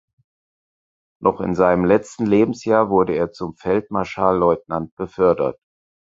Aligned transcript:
Noch 1.21 1.41
in 1.41 1.53
seinem 1.53 1.85
letzten 1.85 2.25
Lebensjahr 2.25 2.89
wurde 2.89 3.13
er 3.13 3.31
zum 3.33 3.53
Feldmarschallleutnant 3.55 4.95
befördert. 4.95 5.59